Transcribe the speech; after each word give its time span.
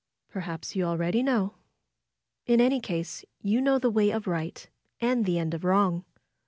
Perhaps 0.31 0.75
you 0.75 0.83
already 0.83 1.21
know. 1.21 1.53
In 2.47 2.59
any 2.59 2.79
case 2.79 3.23
you 3.39 3.61
know 3.61 3.77
the 3.77 3.91
way 3.91 4.09
of 4.09 4.25
right; 4.25 4.67
and 4.99 5.25
the 5.27 5.37
end 5.37 5.53
of 5.53 5.63
wrong. 5.63 6.05